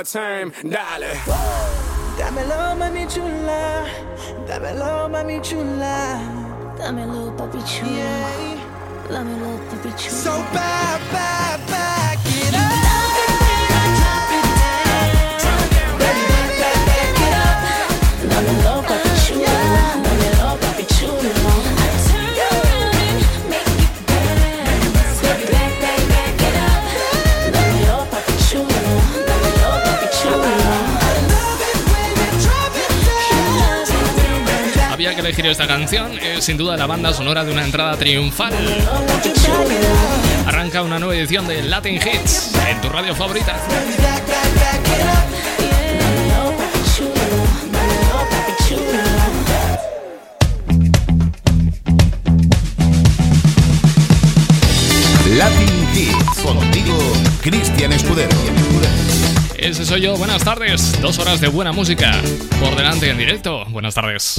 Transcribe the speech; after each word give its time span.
up 0.00 0.14
one 0.14 0.50
more 0.50 0.50
time, 0.50 0.52
dale. 0.62 1.14
Dámelo, 2.16 2.76
mami 2.78 3.06
chula. 3.06 3.86
Dámelo, 4.46 5.08
mami 5.10 5.40
chula. 5.42 6.20
Dámelo, 6.78 7.36
papi 7.36 7.58
chulo. 7.66 7.90
Yeah. 7.90 8.39
Canción, 35.90 36.18
es 36.20 36.44
sin 36.44 36.56
duda 36.56 36.76
la 36.76 36.86
banda 36.86 37.12
sonora 37.12 37.44
de 37.44 37.50
una 37.50 37.64
entrada 37.64 37.96
triunfal. 37.96 38.54
Arranca 40.46 40.82
una 40.82 41.00
nueva 41.00 41.16
edición 41.16 41.48
de 41.48 41.62
Latin 41.64 41.96
Hits 41.96 42.52
en 42.68 42.80
tu 42.80 42.88
radio 42.88 43.12
favorita. 43.12 43.56
Latin 55.36 55.88
Hits. 55.92 56.40
Contigo, 56.40 56.98
Cristian 57.42 57.92
Escudero. 57.92 58.36
Ese 59.58 59.84
soy 59.84 60.02
yo, 60.02 60.16
buenas 60.16 60.44
tardes. 60.44 61.00
Dos 61.00 61.18
horas 61.18 61.40
de 61.40 61.48
buena 61.48 61.72
música 61.72 62.12
por 62.60 62.76
delante 62.76 63.10
en 63.10 63.18
directo. 63.18 63.64
Buenas 63.70 63.94
tardes. 63.94 64.38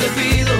Le 0.00 0.08
pido. 0.08 0.59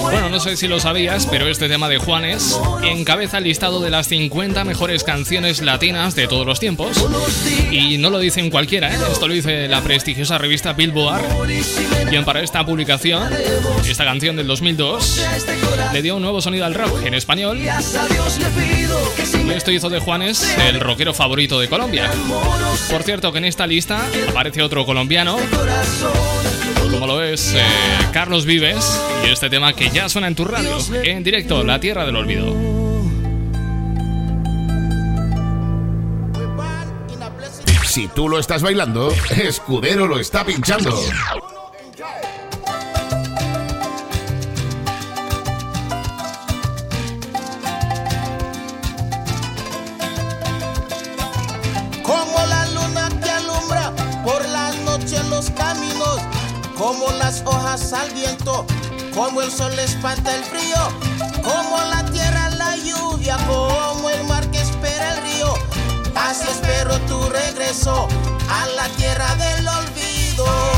Bueno, 0.00 0.28
no 0.28 0.40
sé 0.40 0.56
si 0.56 0.68
lo 0.68 0.80
sabías, 0.80 1.26
pero 1.26 1.48
este 1.48 1.68
tema 1.68 1.88
de 1.88 1.98
Juanes 1.98 2.58
encabeza 2.84 3.38
el 3.38 3.44
listado 3.44 3.80
de 3.80 3.90
las 3.90 4.08
50 4.08 4.64
mejores 4.64 5.04
canciones 5.04 5.62
latinas 5.62 6.14
de 6.14 6.28
todos 6.28 6.46
los 6.46 6.60
tiempos. 6.60 7.06
Y 7.70 7.98
no 7.98 8.10
lo 8.10 8.18
dicen 8.18 8.50
cualquiera, 8.50 8.94
¿eh? 8.94 8.98
esto 9.10 9.28
lo 9.28 9.34
dice 9.34 9.68
la 9.68 9.82
prestigiosa 9.82 10.38
revista 10.38 10.72
Billboard. 10.72 11.24
Quien 12.08 12.24
para 12.24 12.40
esta 12.40 12.64
publicación, 12.64 13.30
esta 13.88 14.04
canción 14.04 14.36
del 14.36 14.46
2002, 14.46 15.26
le 15.92 16.02
dio 16.02 16.16
un 16.16 16.22
nuevo 16.22 16.40
sonido 16.40 16.64
al 16.64 16.74
rock 16.74 17.04
en 17.04 17.14
español. 17.14 17.58
Y 19.44 19.50
esto 19.50 19.70
hizo 19.70 19.88
de 19.88 20.00
Juanes 20.00 20.56
el 20.68 20.80
rockero 20.80 21.14
favorito 21.14 21.58
de 21.60 21.68
Colombia. 21.68 22.10
Por 22.90 23.02
cierto, 23.02 23.32
que 23.32 23.38
en 23.38 23.44
esta 23.44 23.66
lista 23.66 24.02
aparece 24.28 24.62
otro 24.62 24.84
colombiano, 24.86 25.36
lo 27.06 27.22
es 27.22 27.54
eh, 27.54 27.62
Carlos 28.12 28.44
Vives, 28.44 29.00
y 29.24 29.30
este 29.30 29.48
tema 29.48 29.72
que 29.72 29.90
ya 29.90 30.08
suena 30.08 30.28
en 30.28 30.34
tu 30.34 30.44
radio, 30.44 30.76
en 31.02 31.22
directo, 31.22 31.62
La 31.62 31.80
Tierra 31.80 32.04
del 32.04 32.16
Olvido. 32.16 32.54
Si 37.84 38.08
tú 38.08 38.28
lo 38.28 38.38
estás 38.38 38.62
bailando, 38.62 39.14
Escudero 39.36 40.06
lo 40.06 40.18
está 40.18 40.44
pinchando. 40.44 40.94
como 59.12 59.42
el 59.42 59.50
sol 59.50 59.76
espanta 59.76 60.32
el 60.32 60.44
frío, 60.44 60.76
como 61.42 61.78
la 61.90 62.04
tierra 62.12 62.48
la 62.50 62.76
lluvia, 62.76 63.36
como 63.48 64.08
el 64.08 64.22
mar 64.24 64.48
que 64.52 64.60
espera 64.60 65.14
el 65.14 65.22
río. 65.22 65.54
Así 66.14 66.46
espero 66.48 66.96
tu 67.08 67.28
regreso 67.28 68.06
a 68.48 68.66
la 68.76 68.88
tierra 68.90 69.34
del 69.34 69.66
olvido. 69.66 70.75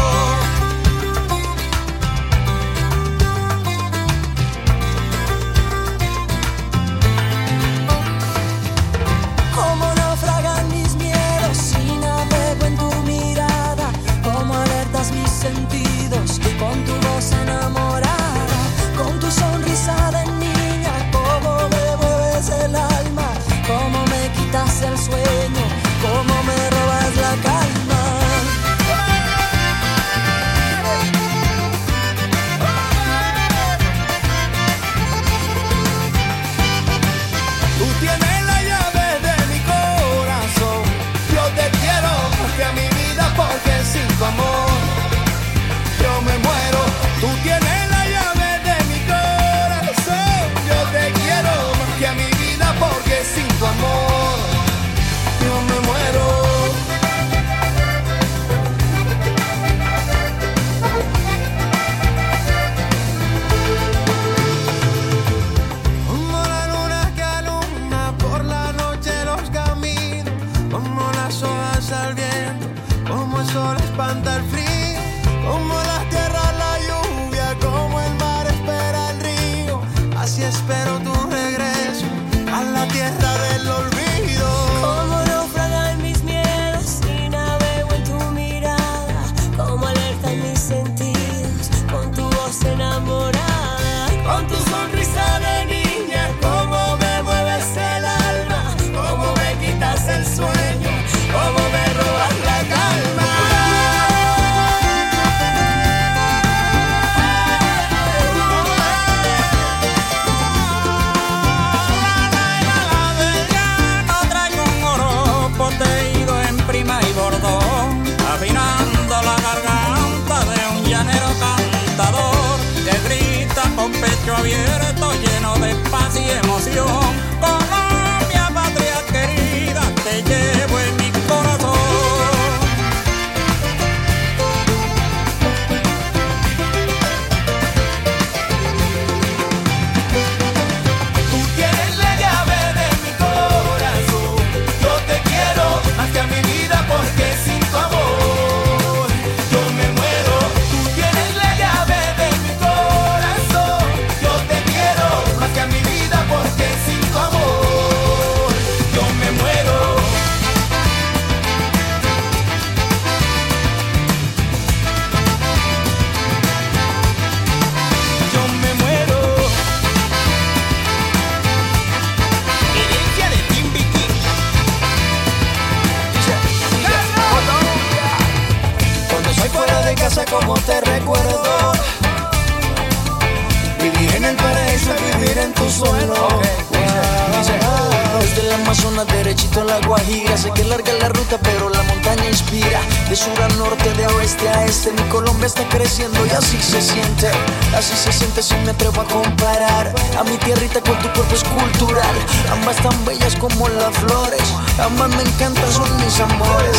creciendo 195.79 196.27
y 196.27 196.31
así 196.31 196.61
se 196.61 196.83
siente, 196.83 197.31
así 197.77 197.95
se 197.97 198.13
siente 198.13 198.43
si 198.43 198.57
me 198.57 198.71
atrevo 198.71 199.01
a 199.01 199.05
comparar 199.05 199.95
a 200.19 200.25
mi 200.25 200.37
tierrita 200.39 200.81
con 200.81 200.99
tu 200.99 201.09
cuerpo 201.13 201.33
escultural, 201.33 202.17
ambas 202.51 202.77
tan 202.79 203.05
bellas 203.05 203.37
como 203.37 203.69
las 203.69 203.97
flores, 203.97 204.43
ambas 204.83 205.09
me 205.15 205.23
encantan, 205.23 205.73
son 205.73 205.89
mis 206.05 206.19
amores. 206.19 206.79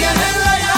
La 0.00 0.71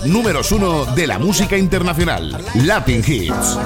los 0.00 0.06
números 0.06 0.50
uno 0.50 0.84
de 0.84 1.06
la 1.06 1.18
música 1.18 1.56
internacional, 1.56 2.36
Latin 2.54 3.02
Hits. 3.06 3.56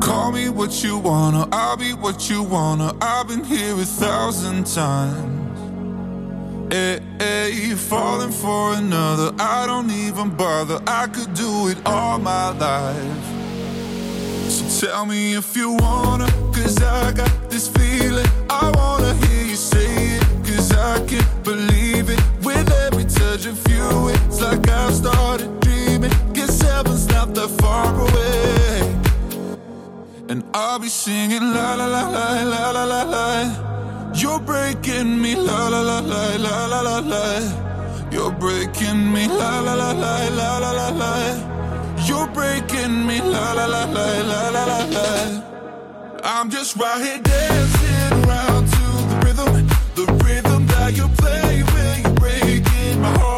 Call 0.00 0.32
me 0.32 0.48
what 0.48 0.70
you 0.82 0.98
wanna, 0.98 1.48
I'll 1.50 1.76
be 1.76 1.92
what 1.92 2.28
you 2.28 2.42
wanna. 2.42 2.92
I've 3.00 3.26
been 3.26 3.44
here 3.44 3.74
a 3.74 3.84
thousand 3.84 4.66
times. 4.66 5.26
Eh, 6.70 6.76
eh, 6.76 7.00
hey, 7.18 7.52
hey, 7.52 7.74
falling 7.74 8.30
for 8.30 8.74
another, 8.74 9.32
I 9.38 9.66
don't 9.66 9.90
even 9.90 10.30
bother. 10.36 10.80
I 10.86 11.08
could 11.08 11.34
do 11.34 11.68
it 11.68 11.78
all 11.84 12.18
my 12.18 12.50
life. 12.50 13.24
So 14.48 14.86
tell 14.86 15.06
me 15.06 15.34
if 15.34 15.56
you 15.56 15.72
wanna, 15.72 16.26
cause 16.52 16.76
I 16.82 17.12
got 17.12 17.50
this 17.50 17.68
feeling. 17.68 18.26
I 18.50 18.70
wanna 18.76 19.14
hear 19.26 19.46
you 19.46 19.56
say 19.56 20.07
it's 24.38 24.44
like 24.44 24.68
I've 24.68 24.94
started 24.94 25.60
dreaming. 25.60 26.12
Guess 26.32 26.62
heaven's 26.62 27.06
not 27.08 27.34
that 27.34 27.48
far 27.60 27.92
away. 28.06 28.80
And 30.28 30.44
I'll 30.54 30.78
be 30.78 30.88
singing 30.88 31.42
la 31.42 31.74
la 31.74 31.86
la 31.86 32.08
la 32.08 32.42
la 32.42 32.70
la 32.70 32.84
la 32.84 33.02
la. 33.02 34.12
You're 34.14 34.40
breaking 34.40 35.20
me 35.20 35.34
la 35.34 35.68
la 35.68 35.80
la 35.80 35.98
la 36.00 36.36
la 36.36 36.66
la 36.66 36.80
la 36.80 36.98
la. 36.98 37.24
You're 38.12 38.32
breaking 38.32 39.12
me 39.12 39.26
la 39.26 39.60
la 39.60 39.74
la 39.74 39.92
la 39.92 40.28
la 40.28 40.58
la 40.58 40.70
la 40.80 40.88
la. 41.02 41.14
You're 42.06 42.28
breaking 42.28 43.06
me 43.06 43.20
la 43.20 43.52
la 43.52 43.66
la 43.66 43.84
la 43.84 44.06
la 44.30 44.40
la 44.50 44.64
la 44.72 44.80
la. 44.96 45.08
I'm 46.22 46.50
just 46.50 46.76
right 46.76 47.00
here 47.04 47.22
dancing 47.22 48.12
around 48.24 48.66
to 48.74 48.84
the 49.10 49.16
rhythm, 49.24 49.66
the 49.98 50.06
rhythm 50.24 50.66
that 50.66 50.96
you 50.96 51.08
play 51.22 51.62
when 51.72 52.02
you're 52.02 52.14
breaking 52.22 53.00
my 53.00 53.18
heart. 53.18 53.37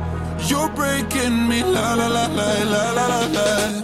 You're 0.47 0.69
breaking 0.69 1.47
me 1.47 1.63
la 1.63 1.93
la 1.93 2.07
la 2.07 2.25
la 2.27 2.63
la 2.63 2.91
la 2.91 3.07
la 3.07 3.25
la. 3.27 3.83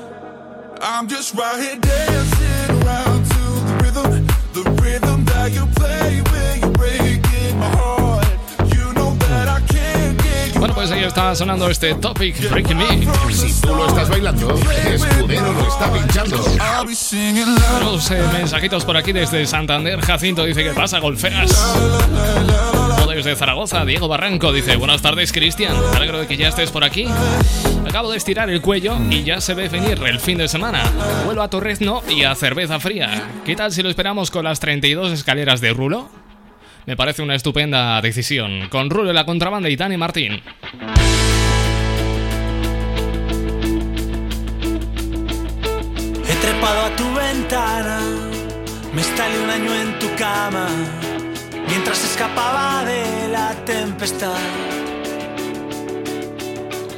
I'm 0.82 1.08
just 1.08 1.36
right 1.36 1.60
here 1.60 1.80
dancing 1.80 2.84
around 2.84 3.26
to 3.26 3.44
the 3.68 3.76
rhythm, 3.84 4.28
the 4.54 4.64
rhythm 4.82 5.26
that 5.26 5.52
you 5.52 5.66
play 5.76 6.22
when 6.32 6.60
you're 6.62 6.72
breaking 6.72 7.60
my 7.60 7.70
heart. 7.78 8.28
You 8.76 8.94
know 8.94 9.14
that 9.16 9.48
I 9.48 9.62
can't 9.68 10.18
get 10.22 10.54
you 10.54 10.60
Bueno, 10.60 10.74
pues 10.74 10.92
ahí 10.92 11.04
está 11.04 11.36
sonando 11.36 11.70
este 11.70 11.94
Topic 11.96 12.50
Breaking 12.50 12.78
Me. 12.78 13.08
Si 13.32 13.62
tú 13.62 13.76
lo 13.76 13.88
estás 13.88 14.10
bailando, 14.10 14.54
Escudero 14.56 15.54
lo 15.54 15.68
está 15.68 15.92
pinchando. 15.92 16.44
La 16.58 16.84
Los 17.82 18.12
eh, 18.12 18.24
mensajitos 18.34 18.84
por 18.84 18.98
aquí 18.98 19.14
desde 19.14 19.46
Santander. 19.46 20.02
Jacinto 20.02 20.44
dice 20.44 20.64
que 20.64 20.72
pasa, 20.72 21.00
golfeas. 21.00 21.52
Desde 23.16 23.36
Zaragoza, 23.36 23.84
Diego 23.84 24.08
Barranco 24.08 24.54
dice: 24.54 24.76
Buenas 24.76 25.02
tardes, 25.02 25.32
Cristian. 25.32 25.76
Alegro 25.96 26.20
de 26.20 26.28
que 26.28 26.38
ya 26.38 26.50
estés 26.50 26.70
por 26.70 26.84
aquí. 26.84 27.08
Acabo 27.88 28.12
de 28.12 28.18
estirar 28.18 28.48
el 28.50 28.62
cuello 28.62 28.96
y 29.10 29.24
ya 29.24 29.42
se 29.42 29.56
ve 29.56 29.70
venir 29.70 30.00
el 30.06 30.20
fin 30.20 30.38
de 30.38 30.48
semana. 30.48 30.84
Vuelvo 31.26 31.42
a 31.42 31.50
Torrezno 31.50 32.04
y 32.08 32.24
a 32.24 32.36
cerveza 32.36 32.80
fría. 32.80 33.24
¿Qué 33.44 33.56
tal 33.56 33.72
si 33.72 33.82
lo 33.82 33.90
esperamos 33.90 34.30
con 34.30 34.46
las 34.46 34.60
32 34.60 35.14
escaleras 35.14 35.62
de 35.62 35.74
Rulo? 35.74 36.10
Me 36.86 36.96
parece 36.96 37.24
una 37.24 37.34
estupenda 37.34 38.00
decisión. 38.02 38.70
Con 38.70 38.92
Rulo 38.92 39.12
la 39.12 39.26
contrabanda 39.26 39.68
y 39.68 39.76
Dani 39.76 39.98
Martín. 39.98 40.44
He 46.24 46.36
trepado 46.36 46.82
a 46.82 46.96
tu 46.96 47.14
ventana, 47.16 48.00
me 48.94 49.02
instalé 49.02 49.40
un 49.44 49.50
año 49.50 49.74
en 49.74 50.00
tu 50.00 50.08
cama, 50.16 50.68
mientras 51.68 52.04
escapaba 52.04 52.84
de 52.86 53.28
la 53.30 53.54
tempestad. 53.66 54.38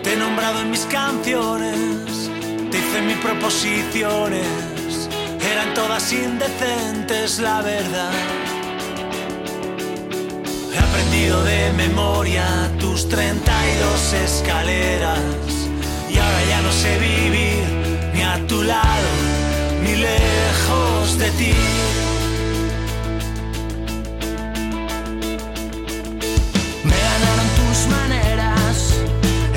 Te 0.04 0.14
he 0.14 0.18
nombrado 0.18 0.62
en 0.62 0.72
mis 0.72 0.86
canciones, 0.86 2.30
te 2.72 2.78
hice 2.78 3.02
mis 3.02 3.18
proposiciones, 3.18 5.10
eran 5.52 5.74
todas 5.74 6.12
indecentes, 6.14 7.40
la 7.40 7.62
verdad. 7.62 8.12
He 10.74 10.78
aprendido 10.78 11.44
de 11.44 11.74
memoria 11.74 12.46
tus 12.80 13.08
32 13.10 14.14
escaleras 14.14 15.20
y 16.10 16.18
ahora 16.18 16.44
ya 16.48 16.62
no 16.62 16.72
sé 16.72 16.98
vivir 17.00 17.64
ni 18.14 18.22
a 18.22 18.40
tu 18.48 18.64
lado 18.64 19.10
ni 19.84 19.96
lejos 19.96 21.18
de 21.18 21.32
ti. 21.32 21.54
Maneras, 27.88 28.94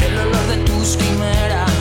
el 0.07 0.19
olor 0.19 0.47
de 0.49 0.57
tus 0.65 0.97
quimeras 0.97 1.72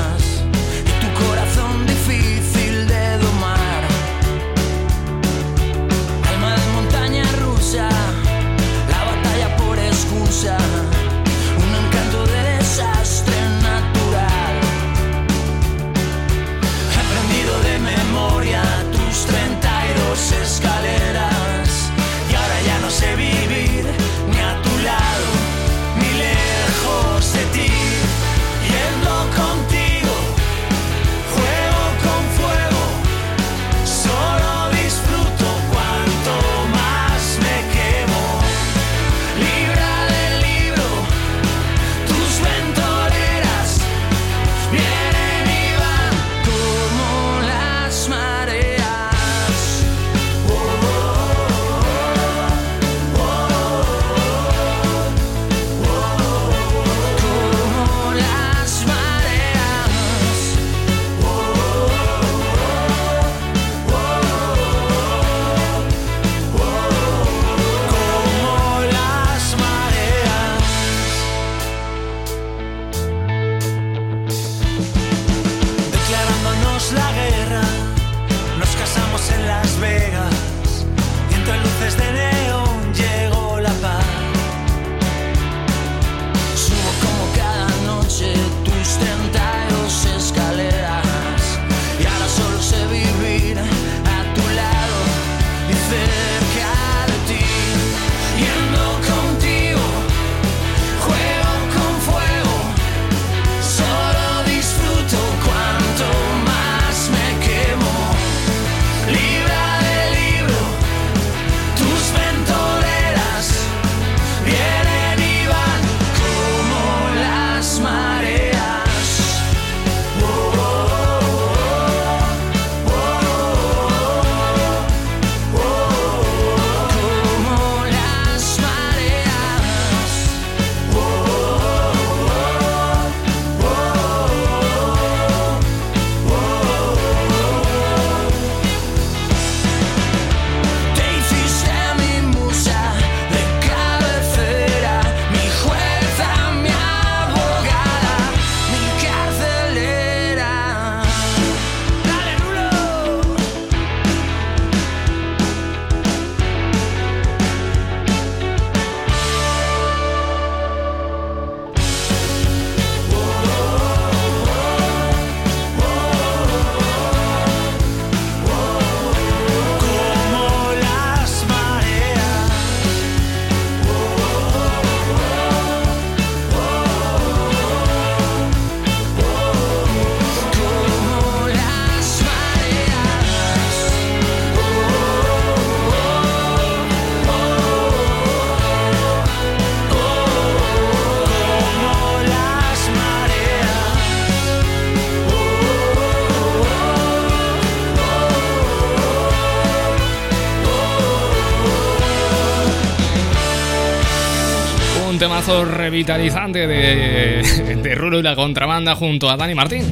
temazo 205.42 205.66
revitalizante 205.66 206.68
de, 206.68 207.78
de 207.82 207.96
Rulo 207.96 208.20
y 208.20 208.22
la 208.22 208.36
contrabanda 208.36 208.96
junto 208.96 209.28
a 209.28 209.38
Dani 209.38 209.56
Martín. 209.56 209.90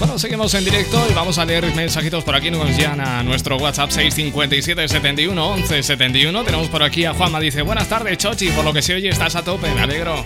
Bueno, 0.00 0.18
seguimos 0.18 0.52
en 0.54 0.64
directo 0.64 1.00
y 1.08 1.14
vamos 1.14 1.38
a 1.38 1.44
leer 1.44 1.72
mensajitos 1.74 2.24
por 2.24 2.34
aquí. 2.34 2.50
Nos 2.50 2.76
llegan 2.76 3.00
a 3.00 3.22
nuestro 3.22 3.56
WhatsApp 3.58 3.90
657 3.90 4.88
71 4.88 5.46
11 5.46 5.82
71. 5.84 6.42
Tenemos 6.42 6.68
por 6.68 6.82
aquí 6.82 7.04
a 7.04 7.14
Juanma, 7.14 7.38
dice: 7.38 7.62
Buenas 7.62 7.88
tardes, 7.88 8.18
Chochi. 8.18 8.48
Por 8.48 8.64
lo 8.64 8.72
que 8.72 8.82
se 8.82 8.94
oye, 8.94 9.08
estás 9.08 9.36
a 9.36 9.44
tope, 9.44 9.72
me 9.72 9.82
alegro. 9.82 10.24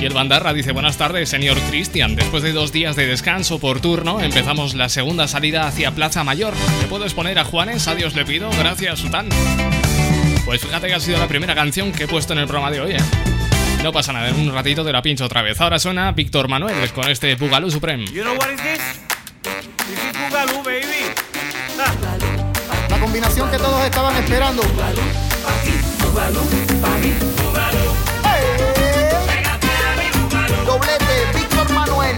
Y 0.00 0.04
el 0.04 0.12
Bandarra 0.12 0.52
dice: 0.52 0.72
Buenas 0.72 0.96
tardes, 0.96 1.28
señor 1.28 1.58
Cristian. 1.70 2.16
Después 2.16 2.42
de 2.42 2.52
dos 2.52 2.72
días 2.72 2.96
de 2.96 3.06
descanso 3.06 3.60
por 3.60 3.80
turno, 3.80 4.20
empezamos 4.20 4.74
la 4.74 4.88
segunda 4.88 5.28
salida 5.28 5.68
hacia 5.68 5.92
Plaza 5.92 6.24
Mayor. 6.24 6.54
¿Te 6.80 6.86
puedo 6.88 7.04
exponer 7.04 7.38
a 7.38 7.44
Juanes? 7.44 7.86
Adiós 7.86 8.16
le 8.16 8.24
pido. 8.24 8.50
Gracias, 8.58 8.98
Sultán. 8.98 9.28
Pues 10.44 10.60
fíjate 10.60 10.88
que 10.88 10.94
ha 10.94 11.00
sido 11.00 11.18
la 11.18 11.28
primera 11.28 11.54
canción 11.54 11.92
que 11.92 12.04
he 12.04 12.08
puesto 12.08 12.32
en 12.32 12.40
el 12.40 12.46
programa 12.46 12.70
de 12.70 12.80
hoy, 12.80 12.92
¿eh? 12.92 12.98
No 13.82 13.92
pasa 13.92 14.12
nada, 14.12 14.28
en 14.28 14.38
un 14.38 14.52
ratito 14.52 14.84
te 14.84 14.92
la 14.92 15.02
pincho 15.02 15.24
otra 15.24 15.42
vez. 15.42 15.60
Ahora 15.60 15.78
suena 15.78 16.12
Víctor 16.12 16.48
Manuel 16.48 16.90
con 16.92 17.08
este 17.08 17.34
Bugalú 17.36 17.70
Supreme. 17.70 18.04
You 18.06 18.22
know 18.22 18.34
what 18.36 18.50
is 18.50 18.60
this? 18.60 18.80
This 19.86 19.98
is 19.98 20.12
Bugalú, 20.18 20.62
baby. 20.62 21.12
La 22.88 22.98
combinación 22.98 23.50
que 23.50 23.56
todos 23.58 23.84
estaban 23.84 24.16
esperando. 24.16 24.62
Doblete, 30.64 31.38
Víctor 31.38 31.70
Manuel. 31.72 32.16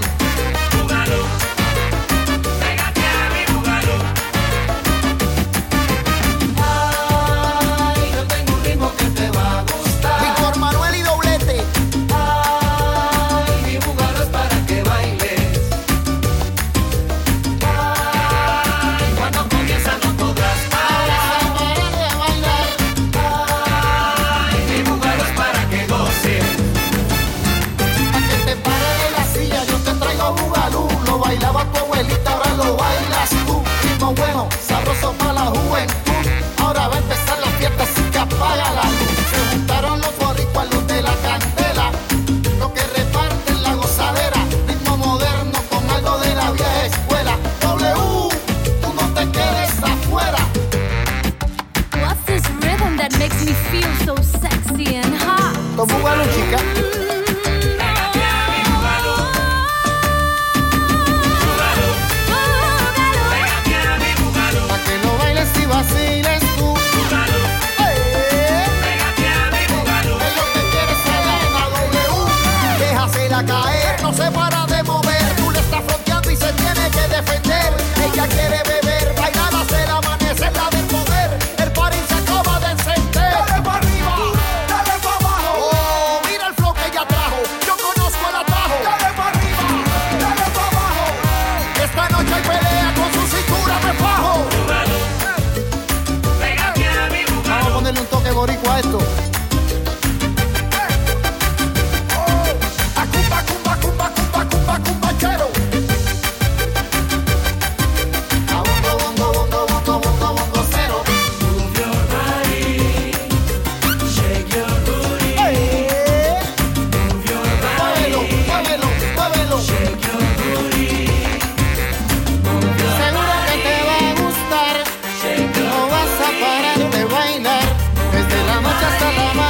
Noche 129.16 129.43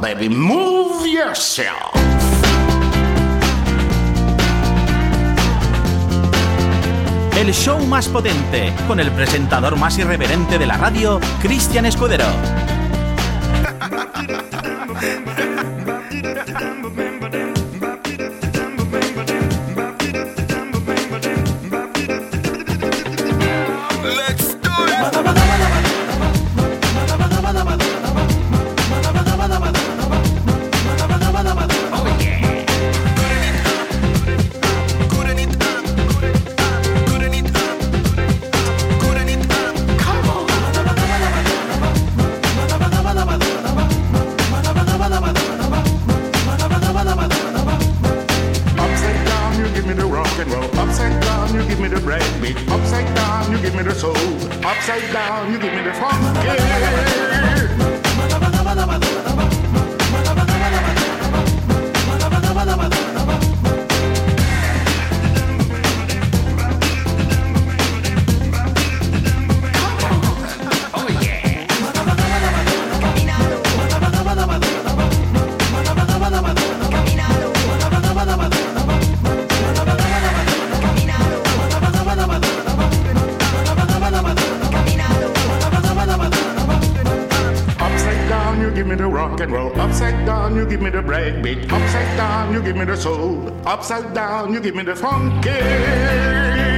baby, 0.00 0.28
move 0.28 1.06
yourself. 1.06 1.92
El 7.36 7.52
show 7.52 7.78
más 7.86 8.08
potente, 8.08 8.72
con 8.86 9.00
el 9.00 9.10
presentador 9.10 9.76
más 9.76 9.98
irreverente 9.98 10.58
de 10.58 10.66
la 10.66 10.76
radio, 10.76 11.20
Cristian 11.42 11.84
Escudero. 11.84 12.24
The 51.94 52.00
breakbeat. 52.00 52.56
Upside 52.68 53.14
down, 53.14 53.52
you 53.52 53.58
give 53.58 53.74
me 53.74 53.82
the 53.82 53.94
soul. 53.94 54.16
Upside 54.66 55.12
down, 55.12 55.52
you 55.52 55.58
give 55.58 55.72
me 55.72 55.82
the 55.82 55.92
funk. 55.94 56.20
Yeah. 56.44 56.93
Give 92.64 92.76
me 92.76 92.84
the 92.84 92.96
soul. 92.96 93.52
Upside 93.66 94.14
down, 94.14 94.52
you 94.54 94.60
give 94.60 94.74
me 94.74 94.82
the 94.82 94.96
funky. 94.96 96.73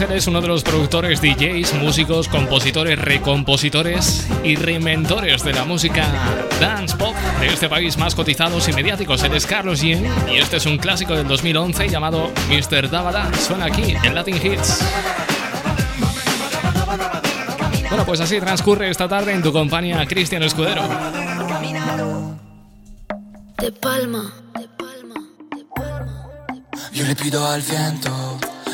Él 0.00 0.12
es 0.12 0.26
uno 0.26 0.40
de 0.40 0.48
los 0.48 0.64
productores, 0.64 1.20
DJs, 1.20 1.74
músicos, 1.74 2.28
compositores, 2.28 2.98
recompositores 2.98 4.26
y 4.42 4.56
reinventores 4.56 5.44
de 5.44 5.52
la 5.52 5.64
música 5.64 6.04
dance 6.60 6.96
pop 6.96 7.14
de 7.38 7.46
este 7.46 7.68
país 7.68 7.96
más 7.96 8.14
cotizados 8.14 8.68
y 8.68 8.72
mediáticos. 8.72 9.22
Él 9.22 9.34
es 9.34 9.46
Carlos 9.46 9.80
Yen 9.82 10.04
y 10.28 10.38
este 10.38 10.56
es 10.56 10.66
un 10.66 10.78
clásico 10.78 11.14
del 11.14 11.28
2011 11.28 11.88
llamado 11.88 12.32
Mr. 12.48 12.90
Dabada. 12.90 13.32
Suena 13.34 13.66
aquí 13.66 13.94
en 14.02 14.14
Latin 14.14 14.36
Hits. 14.36 14.80
Bueno, 17.88 18.04
pues 18.04 18.20
así 18.20 18.40
transcurre 18.40 18.90
esta 18.90 19.06
tarde 19.08 19.32
en 19.32 19.42
tu 19.42 19.52
compañía 19.52 20.04
Cristian 20.06 20.42
Escudero. 20.42 20.82
De 23.58 23.70
palma. 23.70 24.32
Yo 26.92 27.04
le 27.04 27.14
pido 27.14 27.46
al 27.46 27.62
viento 27.62 28.38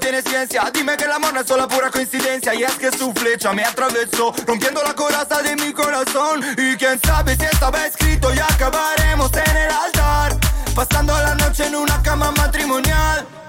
tiene 0.00 0.22
ciencia, 0.22 0.70
dime 0.72 0.96
que 0.96 1.04
el 1.04 1.12
amor 1.12 1.36
es 1.36 1.46
solo 1.46 1.68
pura 1.68 1.90
coincidencia. 1.90 2.54
Y 2.54 2.64
es 2.64 2.74
que 2.74 2.90
su 2.90 3.12
flecha 3.12 3.52
me 3.52 3.64
atravesó, 3.64 4.32
rompiendo 4.46 4.82
la 4.82 4.94
coraza 4.94 5.42
de 5.42 5.54
mi 5.56 5.72
corazón. 5.72 6.42
Y 6.56 6.76
quién 6.76 6.98
sabe 7.04 7.36
si 7.36 7.44
estaba 7.44 7.86
escrito 7.86 8.34
y 8.34 8.38
acabaremos 8.38 9.30
en 9.32 9.56
el 9.56 9.70
altar. 9.70 10.36
Pasando 10.74 11.12
la 11.12 11.34
noche 11.34 11.66
en 11.66 11.76
una 11.76 12.02
cama 12.02 12.32
matrimonial 12.32 13.39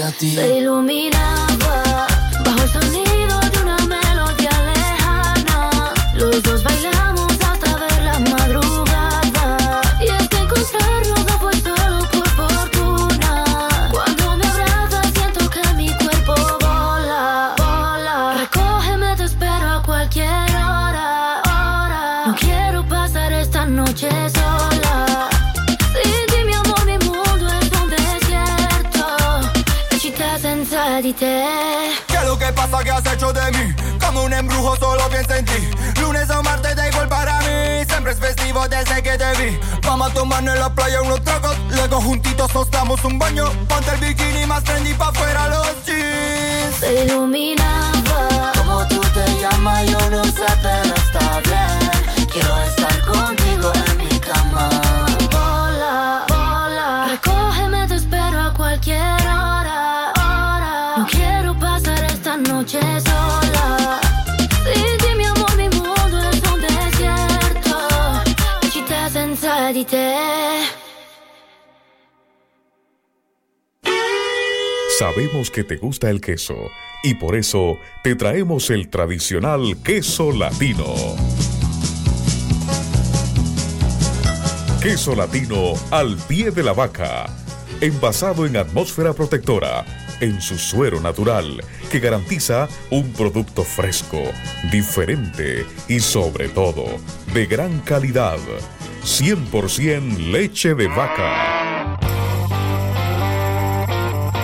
hacia 0.00 0.58
iluminaba 0.58 2.06
bajo 2.44 2.62
el 2.62 2.72
desde 38.68 39.02
que 39.02 39.16
te 39.16 39.32
vi. 39.42 39.58
Vamos 39.82 40.10
a 40.10 40.14
tomarnos 40.14 40.54
en 40.54 40.60
la 40.60 40.74
playa 40.74 41.02
unos 41.02 41.22
tragos. 41.22 41.56
Luego 41.70 42.00
juntitos 42.00 42.54
nos 42.54 42.70
damos 42.70 43.04
un 43.04 43.18
baño. 43.18 43.46
Ponte 43.68 43.90
el 43.92 44.00
bikini 44.00 44.46
más 44.46 44.62
trendy 44.64 44.94
pa' 44.94 45.12
fuera 45.12 45.48
los 45.48 45.84
jeans. 45.84 46.76
Se 46.80 47.04
iluminaba. 47.04 48.52
Como 48.56 48.86
tú 48.88 49.00
te 49.00 49.40
llamas 49.40 49.86
yo 49.86 50.10
no 50.10 50.24
sé 50.24 50.46
Sabemos 74.98 75.50
que 75.50 75.62
te 75.62 75.76
gusta 75.76 76.08
el 76.08 76.22
queso 76.22 76.56
y 77.02 77.12
por 77.16 77.36
eso 77.36 77.78
te 78.02 78.14
traemos 78.14 78.70
el 78.70 78.88
tradicional 78.88 79.76
queso 79.84 80.32
latino. 80.32 80.86
Queso 84.80 85.14
latino 85.14 85.74
al 85.90 86.16
pie 86.16 86.50
de 86.50 86.62
la 86.62 86.72
vaca, 86.72 87.26
envasado 87.82 88.46
en 88.46 88.56
atmósfera 88.56 89.12
protectora, 89.12 89.84
en 90.22 90.40
su 90.40 90.56
suero 90.56 90.98
natural, 90.98 91.62
que 91.90 92.00
garantiza 92.00 92.66
un 92.88 93.12
producto 93.12 93.64
fresco, 93.64 94.22
diferente 94.72 95.66
y 95.88 96.00
sobre 96.00 96.48
todo 96.48 96.86
de 97.34 97.44
gran 97.44 97.80
calidad. 97.80 98.38
100% 99.02 100.30
leche 100.30 100.74
de 100.74 100.88
vaca. 100.88 101.55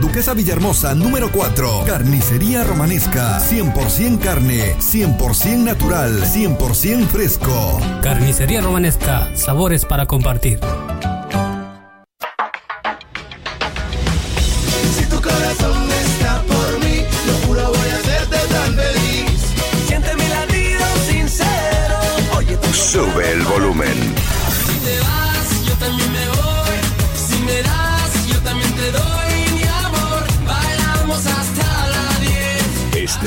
Duquesa 0.00 0.34
Villahermosa 0.34 0.94
número 0.94 1.30
4. 1.30 1.84
Carnicería 1.86 2.64
Romanesca, 2.64 3.38
100% 3.38 4.18
carne, 4.18 4.76
100% 4.78 5.56
natural, 5.58 6.22
100% 6.22 7.06
fresco. 7.06 7.78
Carnicería 8.02 8.60
Romanesca, 8.60 9.30
sabores 9.34 9.84
para 9.84 10.06
compartir. 10.06 10.60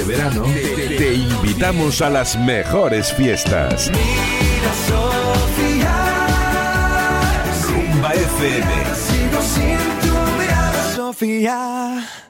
Verano 0.09 0.43
te, 0.43 0.97
te 0.97 1.13
invitamos 1.13 2.01
a 2.01 2.09
las 2.09 2.35
mejores 2.39 3.13
fiestas. 3.13 3.91
Mira, 3.91 4.73
Sofía. 4.87 5.95
Rumba 7.67 8.13
FM. 8.13 8.71
Sigo 8.95 9.41
sin 9.43 9.77
tu 10.01 10.41
mirada, 10.41 10.95
Sofía. 10.95 12.28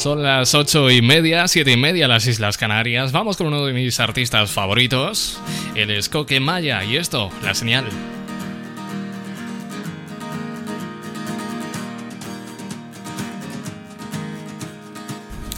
Son 0.00 0.22
las 0.22 0.54
ocho 0.54 0.90
y 0.90 1.02
media, 1.02 1.46
siete 1.46 1.72
y 1.72 1.76
media 1.76 2.08
las 2.08 2.26
Islas 2.26 2.56
Canarias. 2.56 3.12
Vamos 3.12 3.36
con 3.36 3.48
uno 3.48 3.66
de 3.66 3.74
mis 3.74 4.00
artistas 4.00 4.50
favoritos. 4.50 5.38
Él 5.74 5.90
es 5.90 6.08
Coque 6.08 6.40
Maya 6.40 6.82
y 6.84 6.96
esto, 6.96 7.28
la 7.42 7.52
señal. 7.52 7.84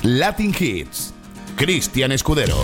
Latin 0.03 0.53
Hits. 0.59 1.15
Cristian 1.55 2.11
Escudero. 2.11 2.59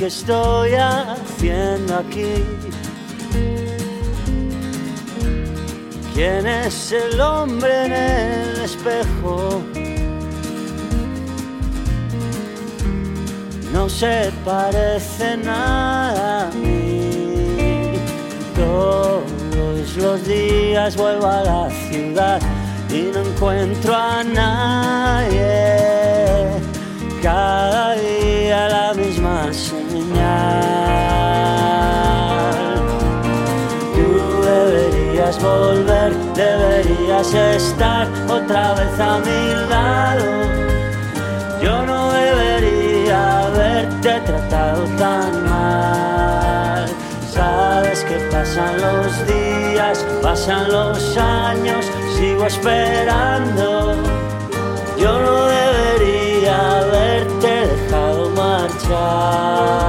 Qué 0.00 0.06
estoy 0.06 0.72
haciendo 0.72 1.98
aquí. 1.98 2.32
¿Quién 6.14 6.46
es 6.46 6.92
el 6.92 7.20
hombre 7.20 7.84
en 7.84 7.92
el 7.92 8.60
espejo? 8.62 9.60
No 13.74 13.90
se 13.90 14.32
parece 14.42 15.36
nada 15.36 16.48
a 16.48 16.50
mí. 16.52 17.92
Todos 18.56 19.96
los 19.98 20.26
días 20.26 20.96
vuelvo 20.96 21.26
a 21.26 21.42
la 21.42 21.70
ciudad 21.90 22.40
y 22.88 23.02
no 23.12 23.20
encuentro 23.20 23.94
a 23.94 24.24
nadie. 24.24 25.40
Cada 27.22 27.96
día 27.96 28.09
volver, 35.42 36.14
deberías 36.34 37.32
estar 37.34 38.08
otra 38.28 38.74
vez 38.74 39.00
a 39.00 39.18
mi 39.18 39.54
lado. 39.68 40.26
Yo 41.62 41.84
no 41.84 42.12
debería 42.12 43.46
haberte 43.46 44.20
tratado 44.20 44.84
tan 44.98 45.44
mal. 45.48 46.86
Sabes 47.32 48.04
que 48.04 48.16
pasan 48.30 48.80
los 48.80 49.26
días, 49.26 50.04
pasan 50.22 50.70
los 50.70 51.16
años, 51.16 51.84
sigo 52.18 52.46
esperando. 52.46 53.94
Yo 54.98 55.18
no 55.20 55.46
debería 55.46 56.78
haberte 56.80 57.66
dejado 57.66 58.30
marchar. 58.30 59.80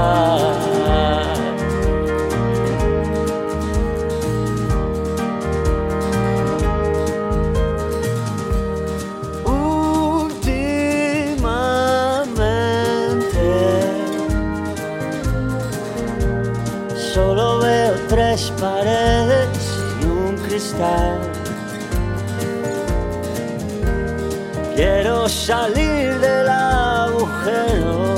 Salir 25.52 26.08
del 26.22 26.48
agujero. 26.48 28.16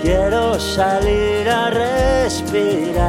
Quiero 0.00 0.58
salir 0.58 1.46
a 1.46 1.68
respirar. 1.84 3.02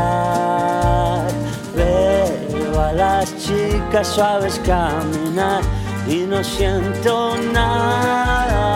Veo 1.78 2.82
a 2.82 2.92
las 2.92 3.34
chicas 3.38 4.08
suaves 4.08 4.60
caminar 4.66 5.62
y 6.06 6.26
no 6.32 6.44
siento 6.44 7.38
nada. 7.54 8.72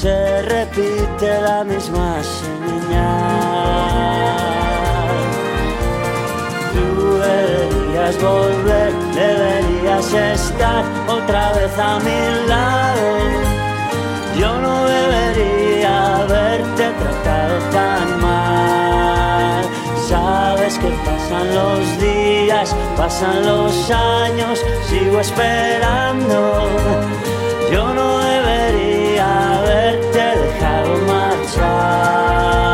Se 0.00 0.42
repite 0.42 1.40
la 1.40 1.64
misma 1.64 2.22
señal. 2.22 2.74
Tú 6.74 6.84
deberías 7.94 8.20
volver, 8.20 8.92
deberías 9.14 10.12
estar 10.12 10.84
otra 11.08 11.52
vez 11.52 11.78
a 11.78 11.98
mi 12.00 12.48
lado. 12.48 13.18
Yo 14.36 14.60
no 14.60 14.84
debería 14.84 16.16
haberte 16.16 16.90
tratado 17.00 17.58
tan 17.70 18.20
mal. 18.20 19.64
Sabes 20.08 20.78
que 20.78 20.88
pasan 21.06 21.54
los 21.54 22.00
días, 22.00 22.74
pasan 22.96 23.46
los 23.46 23.90
años, 23.90 24.60
sigo 24.88 25.20
esperando. 25.20 26.68
Yo 27.70 27.94
no 27.94 28.18
debería 28.18 29.58
haberte 29.58 30.18
dejado 30.18 30.98
marchar. 31.06 32.73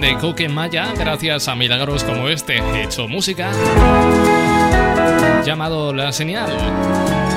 De 0.00 0.16
Coque 0.16 0.48
Maya 0.48 0.92
gracias 0.96 1.48
a 1.48 1.54
milagros 1.54 2.04
como 2.04 2.28
este. 2.28 2.58
He 2.58 2.84
hecho 2.84 3.06
música 3.06 3.50
llamado 5.44 5.92
La 5.92 6.12
Señal 6.12 6.50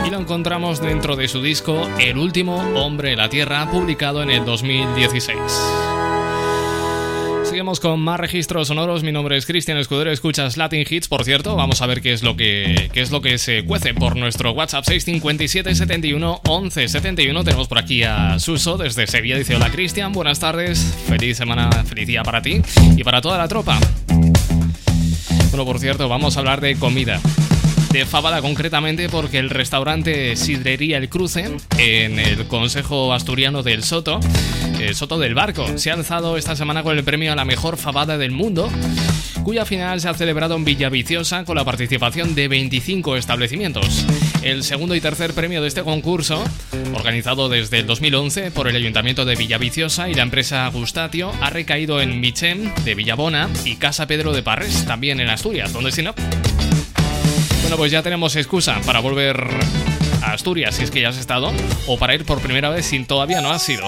y 0.06 0.10
lo 0.10 0.20
encontramos 0.20 0.82
dentro 0.82 1.16
de 1.16 1.28
su 1.28 1.42
disco 1.42 1.90
El 2.00 2.18
último 2.18 2.58
hombre 2.76 3.12
en 3.12 3.18
la 3.18 3.30
Tierra, 3.30 3.70
publicado 3.70 4.24
en 4.24 4.30
el 4.30 4.46
2016. 4.46 5.83
Seguimos 7.64 7.80
con 7.80 8.02
más 8.02 8.20
registros 8.20 8.68
sonoros. 8.68 9.04
Mi 9.04 9.14
nombre 9.14 9.38
es 9.38 9.46
Cristian 9.46 9.78
Escudero. 9.78 10.12
Escuchas 10.12 10.58
Latin 10.58 10.86
Hits, 10.90 11.08
por 11.08 11.24
cierto. 11.24 11.56
Vamos 11.56 11.82
a 11.82 11.86
ver 11.86 12.02
qué 12.02 12.12
es 12.12 12.22
lo 12.22 12.36
que, 12.36 12.90
qué 12.92 13.00
es 13.00 13.10
lo 13.10 13.22
que 13.22 13.38
se 13.38 13.64
cuece 13.64 13.94
por 13.94 14.18
nuestro 14.18 14.52
WhatsApp 14.52 14.84
657 14.84 15.74
71 15.74 16.42
11 16.46 16.88
71. 16.90 17.44
Tenemos 17.46 17.70
por 17.70 17.78
aquí 17.78 18.04
a 18.04 18.38
Suso 18.38 18.78
desde 18.78 19.08
Sevilla. 19.08 19.38
Dice: 19.38 19.56
Hola 19.56 19.72
Cristian, 19.72 20.12
buenas 20.12 20.42
tardes. 20.42 20.94
Feliz 21.08 21.38
semana, 21.38 21.70
feliz 21.86 22.06
día 22.06 22.22
para 22.24 22.42
ti 22.42 22.62
y 22.98 23.04
para 23.06 23.22
toda 23.22 23.38
la 23.38 23.48
tropa. 23.48 23.80
Bueno, 25.50 25.64
por 25.64 25.80
cierto, 25.80 26.10
vamos 26.10 26.36
a 26.36 26.42
hablar 26.42 26.60
de 26.60 26.76
comida 26.76 27.22
de 27.94 28.08
Fabada 28.08 28.42
concretamente 28.42 29.08
porque 29.08 29.38
el 29.38 29.52
restaurante 29.52 30.36
Sidrería 30.36 30.98
El 30.98 31.10
Cruce 31.10 31.56
en 31.78 32.18
el 32.18 32.48
Consejo 32.48 33.14
Asturiano 33.14 33.62
del 33.62 33.84
Soto, 33.84 34.20
el 34.84 34.96
Soto 34.96 35.18
del 35.18 35.34
Barco, 35.34 35.78
se 35.78 35.92
ha 35.92 35.94
alzado 35.94 36.38
esta 36.38 36.56
semana 36.56 36.84
con 36.84 36.98
el 36.98 37.04
premio 37.04 37.32
a 37.32 37.36
la 37.36 37.46
mejor 37.46 37.78
fabada 37.78 38.18
del 38.18 38.32
mundo, 38.32 38.70
cuya 39.44 39.66
final 39.66 40.02
se 40.02 40.10
ha 40.10 40.14
celebrado 40.14 40.56
en 40.56 40.66
Villaviciosa 40.66 41.46
con 41.46 41.56
la 41.56 41.64
participación 41.64 42.36
de 42.36 42.48
25 42.48 43.16
establecimientos. 43.16 44.06
El 44.42 44.64
segundo 44.64 44.96
y 44.96 45.02
tercer 45.02 45.34
premio 45.34 45.62
de 45.62 45.68
este 45.68 45.84
concurso, 45.84 46.44
organizado 46.94 47.50
desde 47.50 47.80
el 47.80 47.88
2011 47.88 48.52
por 48.52 48.68
el 48.68 48.76
Ayuntamiento 48.76 49.26
de 49.26 49.36
Villaviciosa 49.36 50.10
y 50.10 50.14
la 50.14 50.24
empresa 50.24 50.68
Gustatio, 50.68 51.32
ha 51.42 51.50
recaído 51.50 52.02
en 52.02 52.20
Michem 52.20 52.74
de 52.84 52.96
Villabona 52.96 53.50
y 53.66 53.78
Casa 53.78 54.08
Pedro 54.08 54.34
de 54.34 54.44
Parres, 54.44 54.86
también 54.86 55.20
en 55.20 55.30
Asturias, 55.30 55.72
donde 55.72 55.92
si 55.92 56.04
no... 56.04 56.14
Bueno, 57.62 57.78
pues 57.78 57.92
ya 57.92 58.04
tenemos 58.04 58.36
excusa 58.36 58.82
para 58.86 59.00
volver 59.00 59.48
Asturias 60.26 60.76
si 60.76 60.84
es 60.84 60.92
que 60.92 61.02
ya 61.02 61.10
has 61.10 61.18
estado, 61.18 61.52
o 61.88 61.98
para 61.98 62.16
ir 62.16 62.26
por 62.26 62.40
primera 62.40 62.70
vez 62.70 62.86
si 62.86 63.04
todavía 63.04 63.42
no 63.42 63.52
has 63.52 63.62
sido. 63.62 63.88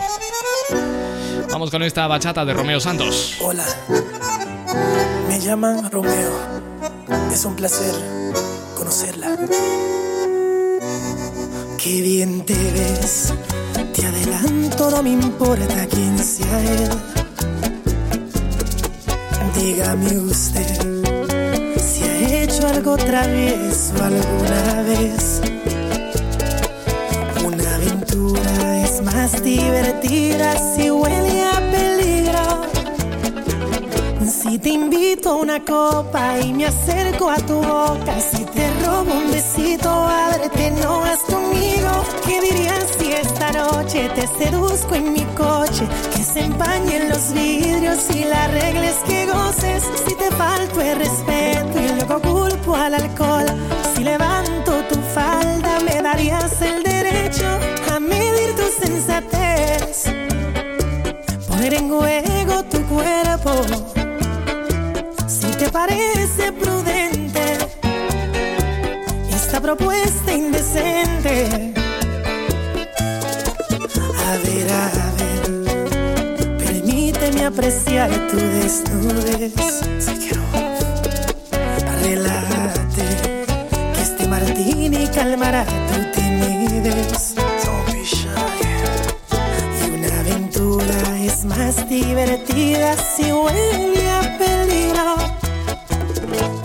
Vamos 1.52 1.72
con 1.72 1.84
esta 1.84 2.08
bachata 2.08 2.44
de 2.46 2.54
Romeo 2.54 2.80
Santos. 2.80 3.38
Hola, 3.40 3.66
me 5.28 5.40
llaman 5.40 5.90
Romeo. 5.90 6.32
Es 7.32 7.46
un 7.46 7.56
placer 7.56 7.94
conocerla. 8.76 9.38
Qué 11.82 12.02
bien 12.02 12.46
te 12.46 12.54
ves. 12.54 13.34
Te 13.94 14.06
adelanto, 14.06 14.92
no 14.92 15.04
me 15.04 15.12
importa 15.12 15.86
quién 15.90 16.18
sea 16.20 16.60
él. 16.62 16.90
Dígame 19.56 20.18
usted 20.20 21.78
si 21.80 22.04
ha 22.04 22.44
hecho 22.44 22.68
algo 22.68 22.98
travieso 22.98 23.94
alguna 24.04 24.82
vez. 24.84 25.42
Aventura 28.16 28.78
es 28.82 29.02
más 29.02 29.44
divertida 29.44 30.56
si 30.58 30.90
huele 30.90 31.44
a 31.44 31.60
peligro. 31.72 32.62
Si 34.26 34.58
te 34.58 34.70
invito 34.70 35.32
a 35.32 35.36
una 35.36 35.60
copa 35.60 36.40
y 36.40 36.54
me 36.54 36.66
acerco 36.66 37.30
a 37.30 37.36
tu 37.36 37.56
boca, 37.56 38.20
si 38.22 38.46
te 38.46 38.72
robo 38.86 39.12
un 39.12 39.32
besito, 39.32 39.90
ábrete, 39.90 40.72
no 40.82 41.02
vas 41.02 41.20
conmigo. 41.24 41.90
¿Qué 42.26 42.40
dirías 42.40 42.86
si 42.98 43.12
esta 43.12 43.52
noche 43.52 44.10
te 44.16 44.28
seduzco 44.28 44.96
en 44.96 45.12
mi 45.12 45.26
coche? 45.36 45.86
Que 46.16 46.24
se 46.24 46.40
empañen 46.40 47.10
los 47.10 47.34
vidrios 47.34 48.00
y 48.16 48.24
las 48.24 48.50
reglas 48.52 48.96
que 49.06 49.26
goces. 49.26 49.84
Si 50.08 50.16
te 50.16 50.32
falto 50.32 50.80
el 50.80 51.00
respeto 51.00 51.80
y 51.80 51.88
luego 51.96 52.22
culpo 52.22 52.76
al 52.76 52.94
alcohol, 52.94 53.46
si 53.94 54.06
levanto 54.06 54.72
tu 54.90 54.96
falda, 55.14 55.80
me 55.82 56.02
darías 56.02 56.62
el 56.62 56.82
derecho 56.82 57.75
Poner 61.66 61.82
en 61.82 61.90
juego 61.90 62.64
tu 62.66 62.80
cuerpo 62.84 63.52
si 65.28 65.48
te 65.58 65.68
parece 65.70 66.52
prudente 66.52 67.58
esta 69.32 69.60
propuesta 69.60 70.32
indecente. 70.32 71.74
A 74.28 74.38
ver, 74.46 74.72
a 74.72 74.92
ver, 75.18 76.58
permíteme 76.60 77.46
apreciar 77.46 78.12
tu 78.28 78.38
desnudez. 78.38 79.54
Relájate, 80.06 80.65
más 91.58 91.88
divertida 91.88 92.96
si 92.98 93.32
huele 93.32 94.12
a 94.12 94.38
peligro. 94.38 95.16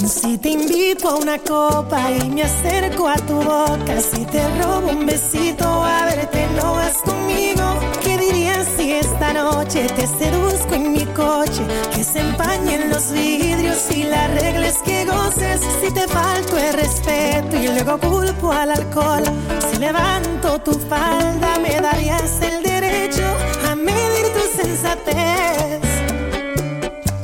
Si 0.04 0.38
te 0.38 0.50
invito 0.50 1.08
a 1.10 1.16
una 1.16 1.38
copa 1.38 2.10
y 2.10 2.28
me 2.30 2.42
acerco 2.42 3.08
a 3.08 3.14
tu 3.16 3.34
boca, 3.34 4.00
si 4.00 4.24
te 4.24 4.42
robo 4.58 4.90
un 4.90 5.06
besito 5.06 5.64
a 5.64 6.06
verte, 6.06 6.46
no 6.56 6.72
vas 6.72 6.98
conmigo. 6.98 7.62
¿Qué 8.02 8.18
dirías 8.18 8.66
si 8.76 8.92
esta 8.92 9.32
noche 9.32 9.86
te 9.94 10.06
seduzco 10.06 10.74
en 10.74 10.92
mi 10.92 11.04
coche? 11.06 11.62
Que 11.94 12.02
se 12.02 12.20
empañen 12.20 12.90
los 12.90 13.12
vidrios 13.12 13.90
y 13.94 14.04
las 14.04 14.30
reglas 14.40 14.78
que 14.84 15.04
goces. 15.04 15.60
Si 15.80 15.92
te 15.92 16.08
falto 16.08 16.58
el 16.58 16.72
respeto 16.74 17.56
y 17.56 17.68
luego 17.68 17.98
culpo 17.98 18.50
al 18.50 18.70
alcohol. 18.72 19.22
Si 19.70 19.78
levanto 19.78 20.60
tu 20.60 20.72
falda, 20.72 21.58
me 21.60 21.80
darías 21.80 22.40
el 22.42 22.62
derecho 22.62 23.24
a 23.70 23.74
medir 23.76 24.29
insensatez 24.70 25.80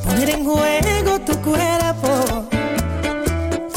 poner 0.03 0.29
en 0.29 0.45
juego 0.45 1.19
tu 1.21 1.37
cuerpo. 1.41 2.49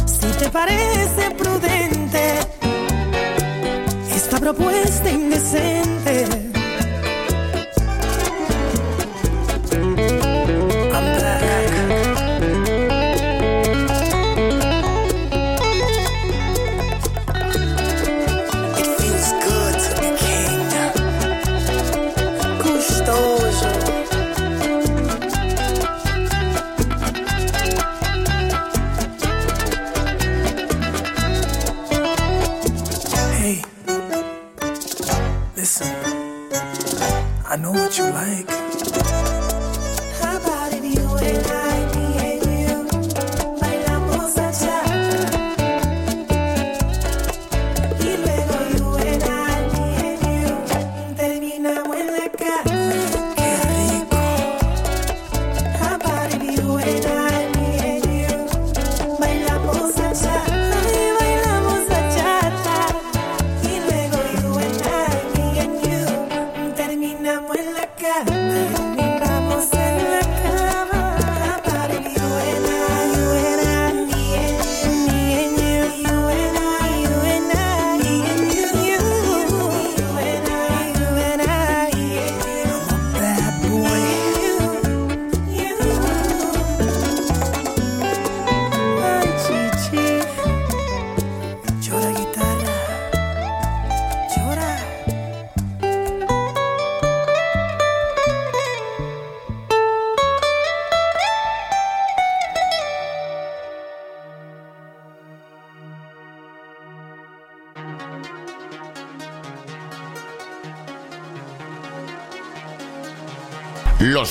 Si 0.06 0.26
te 0.38 0.48
parece 0.50 1.30
prudente 1.36 2.40
esta 4.14 4.38
propuesta 4.38 5.10
indecente 5.10 6.49
you 38.00 38.10
like. 38.12 38.49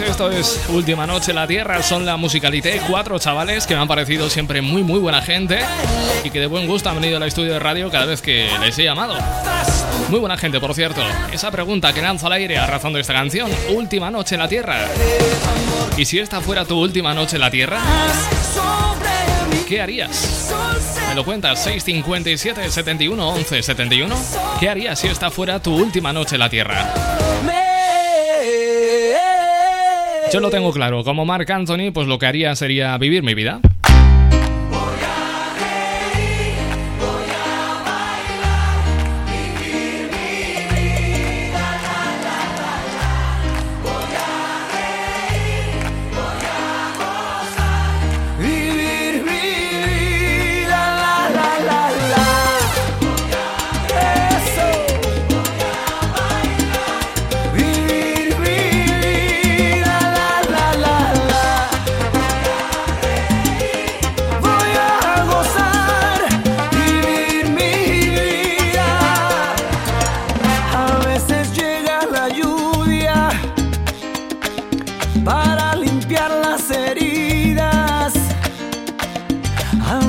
Esto 0.00 0.30
es 0.30 0.60
Última 0.70 1.06
Noche 1.06 1.30
en 1.30 1.36
la 1.36 1.46
Tierra, 1.46 1.82
son 1.82 2.04
la 2.04 2.16
musicalité, 2.16 2.80
cuatro 2.88 3.18
chavales 3.18 3.66
que 3.66 3.74
me 3.74 3.80
han 3.80 3.86
parecido 3.86 4.28
siempre 4.28 4.60
muy 4.60 4.82
muy 4.82 4.98
buena 4.98 5.22
gente 5.22 5.60
y 6.24 6.30
que 6.30 6.40
de 6.40 6.46
buen 6.46 6.66
gusto 6.66 6.88
han 6.88 6.96
venido 7.00 7.18
al 7.18 7.22
estudio 7.22 7.52
de 7.52 7.58
radio 7.60 7.90
cada 7.90 8.06
vez 8.06 8.20
que 8.20 8.48
les 8.60 8.76
he 8.78 8.84
llamado. 8.84 9.16
Muy 10.08 10.18
buena 10.18 10.36
gente, 10.36 10.58
por 10.58 10.74
cierto. 10.74 11.00
Esa 11.32 11.50
pregunta 11.50 11.92
que 11.92 12.02
lanzo 12.02 12.26
al 12.26 12.32
aire 12.32 12.58
a 12.58 12.66
de 12.66 13.00
esta 13.00 13.12
canción, 13.12 13.50
Última 13.70 14.10
Noche 14.10 14.34
en 14.34 14.40
la 14.40 14.48
Tierra. 14.48 14.88
¿Y 15.96 16.04
si 16.04 16.18
esta 16.18 16.40
fuera 16.40 16.64
tu 16.64 16.80
última 16.80 17.14
noche 17.14 17.36
en 17.36 17.40
la 17.40 17.50
Tierra? 17.50 17.80
¿Qué 19.68 19.80
harías? 19.80 20.52
¿Me 21.08 21.14
lo 21.14 21.24
cuentas? 21.24 21.62
657 21.62 22.70
71 22.70 23.28
11 23.28 23.62
71. 23.62 24.16
¿Qué 24.58 24.68
harías 24.68 24.98
si 24.98 25.06
esta 25.06 25.30
fuera 25.30 25.60
tu 25.60 25.74
última 25.74 26.12
noche 26.12 26.34
en 26.34 26.40
la 26.40 26.50
Tierra? 26.50 27.13
Yo 30.34 30.40
lo 30.40 30.50
tengo 30.50 30.72
claro. 30.72 31.04
Como 31.04 31.24
Mark 31.24 31.52
Anthony, 31.52 31.92
pues 31.94 32.08
lo 32.08 32.18
que 32.18 32.26
haría 32.26 32.56
sería 32.56 32.98
vivir 32.98 33.22
mi 33.22 33.34
vida. 33.34 33.60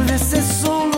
Veces 0.03 0.45
solo 0.45 0.94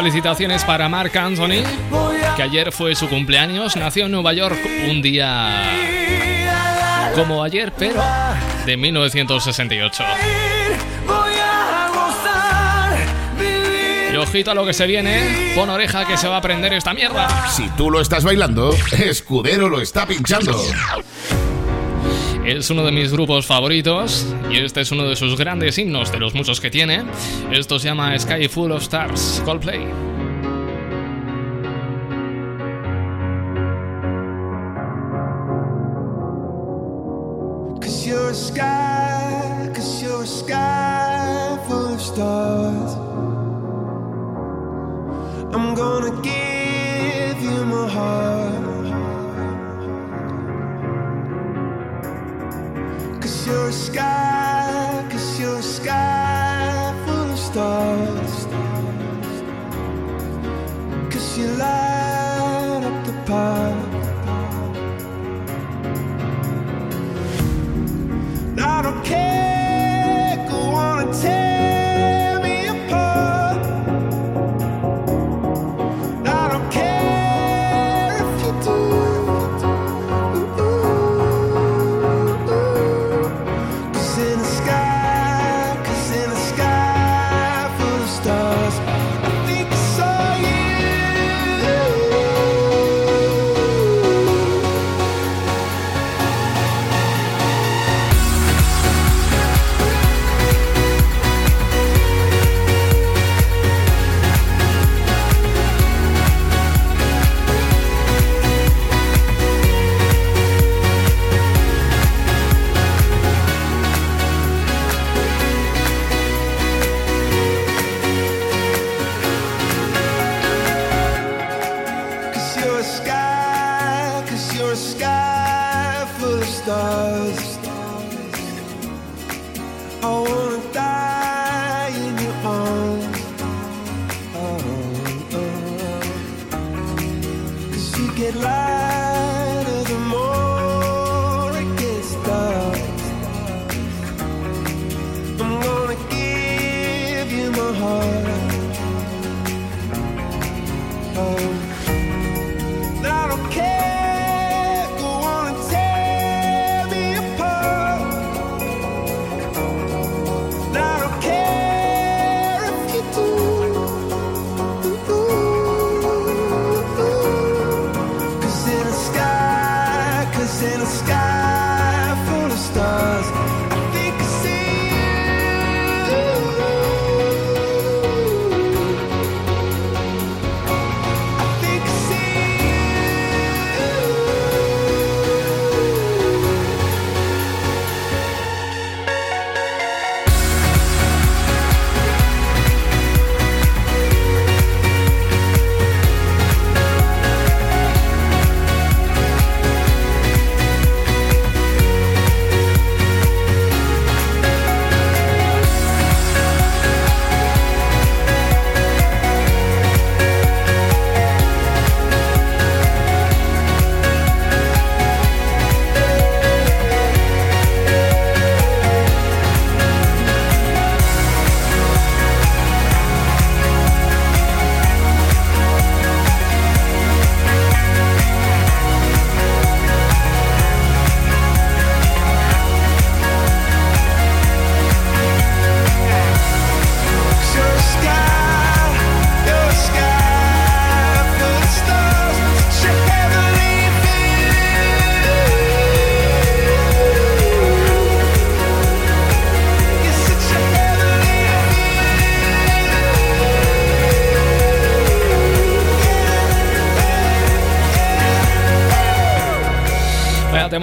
felicitaciones 0.00 0.64
para 0.64 0.88
Mark 0.88 1.14
Anthony, 1.14 1.62
que 2.34 2.42
ayer 2.42 2.72
fue 2.72 2.94
su 2.94 3.06
cumpleaños. 3.06 3.76
Nació 3.76 4.06
en 4.06 4.12
Nueva 4.12 4.32
York 4.32 4.58
un 4.88 5.02
día 5.02 5.62
como 7.14 7.44
ayer, 7.44 7.70
pero 7.76 8.02
de 8.64 8.78
1968. 8.78 10.04
Voy 11.06 11.32
a 11.38 11.88
gozar, 11.92 12.98
Y 14.10 14.16
ojito 14.16 14.52
a 14.52 14.54
lo 14.54 14.64
que 14.64 14.72
se 14.72 14.86
viene, 14.86 15.52
pon 15.54 15.68
oreja 15.68 16.06
que 16.06 16.16
se 16.16 16.28
va 16.28 16.36
a 16.36 16.38
aprender 16.38 16.72
esta 16.72 16.94
mierda. 16.94 17.50
Si 17.50 17.68
tú 17.76 17.90
lo 17.90 18.00
estás 18.00 18.24
bailando, 18.24 18.74
Escudero 18.98 19.68
lo 19.68 19.82
está 19.82 20.06
pinchando. 20.06 20.58
Es 22.44 22.70
uno 22.70 22.82
de 22.84 22.92
mis 22.92 23.12
grupos 23.12 23.46
favoritos 23.46 24.26
y 24.50 24.56
este 24.58 24.80
es 24.80 24.90
uno 24.90 25.04
de 25.04 25.16
sus 25.16 25.36
grandes 25.36 25.78
himnos, 25.78 26.10
de 26.10 26.18
los 26.18 26.34
muchos 26.34 26.60
que 26.60 26.70
tiene. 26.70 27.04
Esto 27.52 27.78
se 27.78 27.88
llama 27.88 28.18
Sky 28.18 28.48
Full 28.48 28.72
of 28.72 28.82
Stars, 28.82 29.42
Coldplay. 29.44 29.86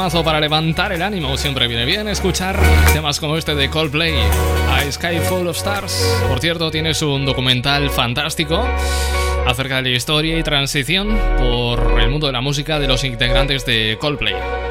Temazo 0.07 0.23
para 0.23 0.39
levantar 0.39 0.93
el 0.93 1.01
ánimo. 1.01 1.35
Siempre 1.35 1.67
viene 1.67 1.83
bien 1.83 2.07
escuchar 2.07 2.57
temas 2.93 3.19
como 3.19 3.35
este 3.35 3.55
de 3.55 3.69
Coldplay, 3.69 4.13
A 4.69 4.89
Sky 4.89 5.19
Full 5.19 5.47
of 5.47 5.57
Stars. 5.57 6.21
Por 6.29 6.39
cierto, 6.39 6.71
tienes 6.71 7.01
un 7.01 7.25
documental 7.25 7.89
fantástico 7.89 8.65
acerca 9.45 9.81
de 9.81 9.89
la 9.89 9.97
historia 9.97 10.37
y 10.37 10.43
transición 10.43 11.17
por 11.37 11.99
el 11.99 12.09
mundo 12.09 12.27
de 12.27 12.33
la 12.33 12.39
música 12.39 12.79
de 12.79 12.87
los 12.87 13.03
integrantes 13.03 13.65
de 13.65 13.97
Coldplay. 13.99 14.66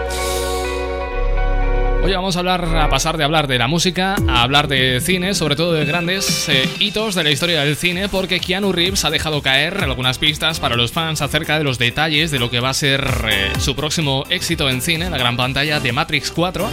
Hoy 2.06 2.12
vamos 2.12 2.36
a 2.36 2.38
hablar, 2.38 2.64
a 2.64 2.88
pasar 2.88 3.16
de 3.16 3.24
hablar 3.24 3.48
de 3.48 3.58
la 3.58 3.66
música 3.66 4.14
a 4.28 4.42
hablar 4.42 4.68
de 4.68 5.00
cine, 5.00 5.34
sobre 5.34 5.56
todo 5.56 5.72
de 5.72 5.84
grandes 5.84 6.48
eh, 6.48 6.68
hitos 6.78 7.16
de 7.16 7.24
la 7.24 7.32
historia 7.32 7.64
del 7.64 7.74
cine, 7.74 8.08
porque 8.08 8.38
Keanu 8.38 8.70
Reeves 8.70 9.04
ha 9.04 9.10
dejado 9.10 9.42
caer 9.42 9.82
algunas 9.82 10.16
pistas 10.18 10.60
para 10.60 10.76
los 10.76 10.92
fans 10.92 11.20
acerca 11.20 11.58
de 11.58 11.64
los 11.64 11.78
detalles 11.78 12.30
de 12.30 12.38
lo 12.38 12.48
que 12.48 12.60
va 12.60 12.68
a 12.68 12.74
ser 12.74 13.04
eh, 13.28 13.50
su 13.58 13.74
próximo 13.74 14.22
éxito 14.30 14.70
en 14.70 14.82
cine, 14.82 15.10
la 15.10 15.18
gran 15.18 15.36
pantalla 15.36 15.80
de 15.80 15.90
Matrix 15.90 16.30
4 16.30 16.70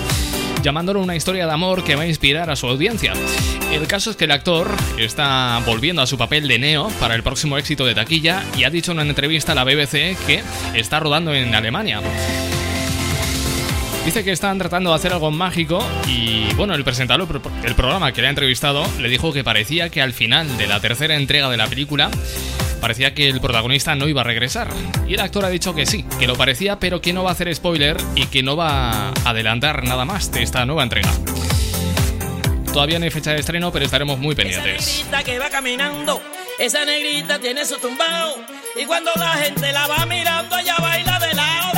llamándolo 0.61 1.01
una 1.01 1.15
historia 1.15 1.47
de 1.47 1.51
amor 1.51 1.83
que 1.83 1.95
va 1.95 2.03
a 2.03 2.07
inspirar 2.07 2.51
a 2.51 2.55
su 2.55 2.67
audiencia. 2.67 3.13
El 3.71 3.87
caso 3.87 4.11
es 4.11 4.15
que 4.15 4.25
el 4.25 4.31
actor 4.31 4.69
está 4.99 5.59
volviendo 5.65 6.03
a 6.03 6.07
su 6.07 6.15
papel 6.15 6.47
de 6.47 6.59
Neo 6.59 6.89
para 6.99 7.15
el 7.15 7.23
próximo 7.23 7.57
éxito 7.57 7.87
de 7.87 7.95
taquilla 7.95 8.43
y 8.55 8.65
ha 8.65 8.69
dicho 8.69 8.91
en 8.91 8.99
una 8.99 9.09
entrevista 9.09 9.53
a 9.53 9.55
la 9.55 9.63
BBC 9.63 10.15
que 10.27 10.43
está 10.75 10.99
rodando 10.99 11.33
en 11.33 11.55
Alemania. 11.55 12.01
Dice 14.05 14.23
que 14.25 14.31
están 14.33 14.57
tratando 14.57 14.89
de 14.89 14.97
hacer 14.97 15.13
algo 15.13 15.31
mágico 15.31 15.81
y 16.07 16.53
bueno, 16.55 16.75
el 16.75 16.83
presentador 16.83 17.41
del 17.61 17.75
programa 17.75 18.11
que 18.11 18.21
le 18.21 18.27
ha 18.27 18.29
entrevistado 18.31 18.85
le 18.99 19.07
dijo 19.07 19.31
que 19.31 19.45
parecía 19.45 19.89
que 19.89 20.01
al 20.01 20.11
final 20.11 20.57
de 20.57 20.67
la 20.67 20.81
tercera 20.81 21.15
entrega 21.15 21.49
de 21.49 21.55
la 21.55 21.67
película 21.67 22.11
parecía 22.81 23.13
que 23.13 23.29
el 23.29 23.39
protagonista 23.39 23.95
no 23.95 24.09
iba 24.09 24.19
a 24.19 24.23
regresar. 24.25 24.67
Y 25.07 25.13
el 25.13 25.21
actor 25.21 25.45
ha 25.45 25.49
dicho 25.49 25.73
que 25.73 25.85
sí, 25.85 26.03
que 26.19 26.27
lo 26.27 26.35
parecía, 26.35 26.79
pero 26.79 26.99
que 26.99 27.13
no 27.13 27.23
va 27.23 27.29
a 27.29 27.33
hacer 27.33 27.53
spoiler 27.55 27.95
y 28.13 28.25
que 28.25 28.43
no 28.43 28.57
va 28.57 29.07
a 29.07 29.13
adelantar 29.23 29.85
nada 29.85 30.03
más 30.03 30.29
de 30.33 30.43
esta 30.43 30.65
nueva 30.65 30.83
entrega. 30.83 31.09
Todavía 32.73 32.99
no 32.99 33.05
hay 33.05 33.11
fecha 33.11 33.31
de 33.31 33.39
estreno, 33.39 33.71
pero 33.71 33.85
estaremos 33.85 34.19
muy 34.19 34.35
pendientes. 34.35 34.97
negrita 34.97 35.23
que 35.23 35.39
va 35.39 35.49
caminando, 35.49 36.21
esa 36.59 36.83
negrita 36.83 37.39
tiene 37.39 37.63
su 37.65 37.77
tumbao. 37.77 38.35
Y 38.75 38.85
cuando 38.85 39.11
la 39.15 39.31
gente 39.33 39.71
la 39.71 39.87
va 39.87 40.05
mirando, 40.05 40.57
ella 40.57 40.75
baila 40.79 41.19
de 41.19 41.33
lado, 41.35 41.72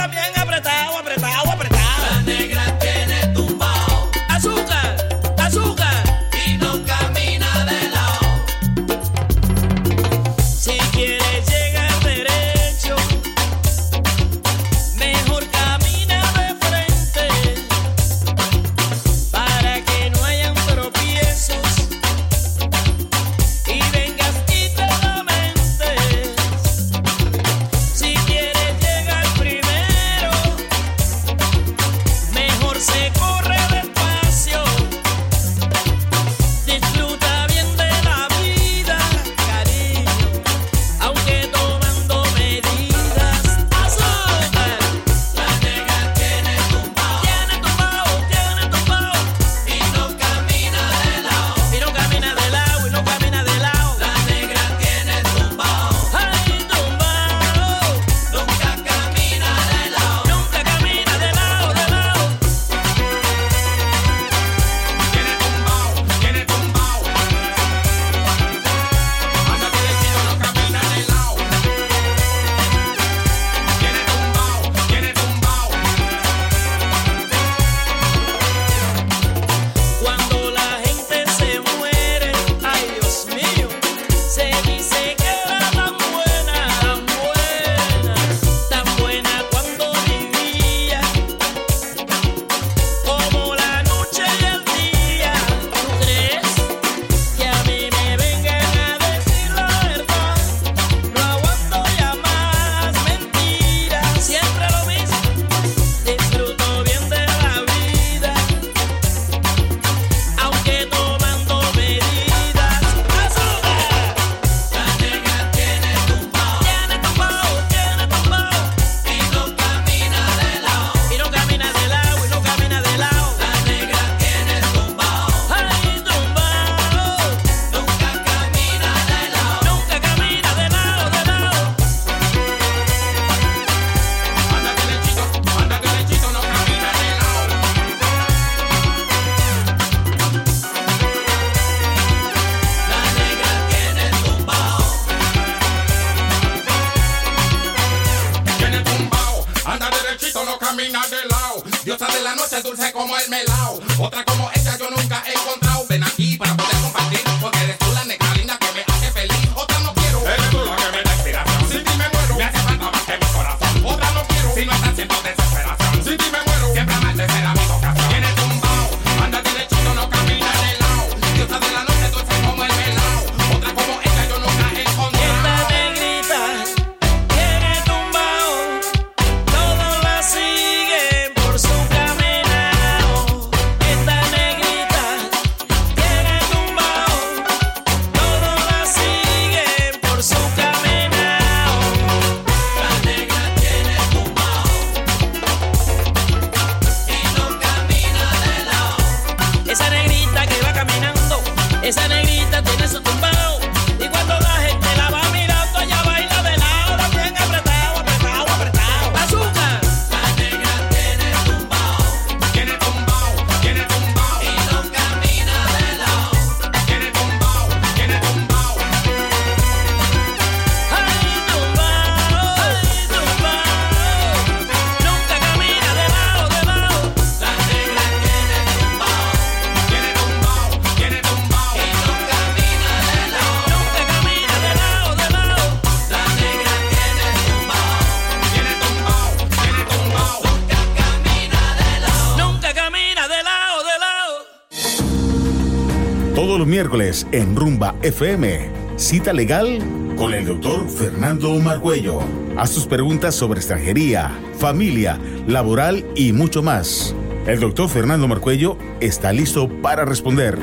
en 247.31 247.55
Rumba 247.55 247.95
FM. 248.01 248.69
Cita 248.97 249.33
legal 249.33 249.79
con 250.17 250.33
el 250.33 250.45
doctor 250.45 250.89
Fernando 250.89 251.53
Margüello. 251.59 252.19
Haz 252.57 252.73
tus 252.73 252.85
preguntas 252.85 253.35
sobre 253.35 253.59
extranjería, 253.59 254.31
familia, 254.57 255.19
laboral 255.47 256.05
y 256.15 256.31
mucho 256.31 256.63
más. 256.63 257.13
El 257.45 257.59
doctor 257.59 257.89
Fernando 257.89 258.27
Marcuello 258.27 258.77
está 259.01 259.31
listo 259.31 259.69
para 259.81 260.05
responder. 260.05 260.57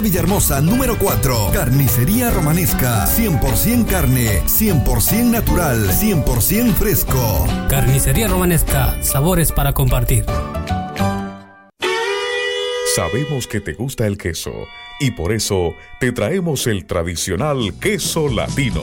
Villahermosa 0.01 0.61
número 0.61 0.97
4. 0.97 1.51
Carnicería 1.53 2.31
Romanesca, 2.31 3.05
100% 3.05 3.85
carne, 3.85 4.41
100% 4.45 5.23
natural, 5.25 5.87
100% 5.89 6.73
fresco. 6.73 7.47
Carnicería 7.69 8.27
Romanesca, 8.27 9.01
sabores 9.03 9.51
para 9.51 9.73
compartir. 9.73 10.25
Sabemos 12.95 13.47
que 13.47 13.61
te 13.61 13.73
gusta 13.73 14.05
el 14.05 14.17
queso 14.17 14.51
y 14.99 15.11
por 15.11 15.31
eso 15.31 15.75
te 15.99 16.11
traemos 16.11 16.67
el 16.67 16.85
tradicional 16.85 17.73
queso 17.79 18.27
latino. 18.27 18.81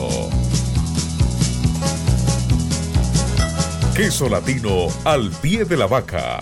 Queso 3.95 4.29
latino 4.29 4.87
al 5.05 5.31
pie 5.43 5.65
de 5.65 5.77
la 5.77 5.87
vaca, 5.87 6.41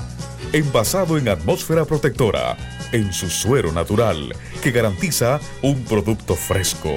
envasado 0.53 1.19
en 1.19 1.29
atmósfera 1.29 1.85
protectora, 1.85 2.57
en 2.93 3.13
su 3.13 3.29
suero 3.29 3.73
natural, 3.73 4.35
que 4.63 4.71
garantiza 4.71 5.41
un 5.63 5.85
producto 5.85 6.35
fresco, 6.35 6.93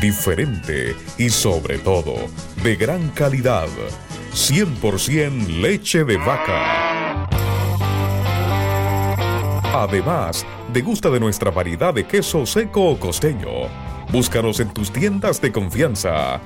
diferente 0.00 0.96
y 1.18 1.30
sobre 1.30 1.78
todo 1.78 2.14
de 2.62 2.76
gran 2.76 3.08
calidad. 3.10 3.68
100% 4.32 5.60
leche 5.60 6.04
de 6.04 6.16
vaca. 6.16 7.28
Además, 9.74 10.46
degusta 10.72 11.10
de 11.10 11.20
nuestra 11.20 11.50
variedad 11.50 11.92
de 11.92 12.06
queso 12.06 12.46
seco 12.46 12.90
o 12.90 12.98
costeño. 12.98 13.68
Búscanos 14.10 14.60
en 14.60 14.72
tus 14.72 14.90
tiendas 14.92 15.40
de 15.40 15.50
confianza. 15.52 16.40